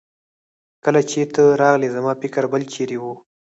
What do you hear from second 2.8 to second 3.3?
وه.